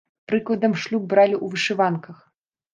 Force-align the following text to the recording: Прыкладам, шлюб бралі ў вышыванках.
Прыкладам, 0.29 0.73
шлюб 0.85 1.03
бралі 1.13 1.35
ў 1.43 1.53
вышыванках. 1.55 2.29